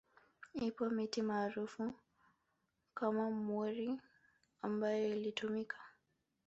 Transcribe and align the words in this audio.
Ipo 0.67 0.83
miti 0.95 1.21
maarufu 1.27 1.93
kama 2.95 3.23
mwori 3.31 3.99
ambayo 4.61 5.15
ilitumika 5.15 5.77